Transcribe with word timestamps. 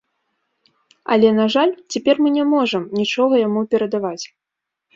Але, 1.15 1.29
на 1.41 1.45
жаль, 1.57 1.75
цяпер 1.93 2.15
мы 2.25 2.29
не 2.39 2.45
можам 2.55 2.89
нічога 3.03 3.33
яму 3.47 3.61
перадаваць. 3.77 4.25